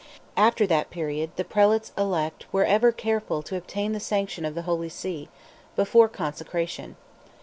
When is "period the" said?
0.89-1.43